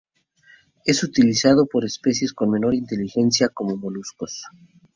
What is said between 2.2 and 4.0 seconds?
con menor inteligencia como los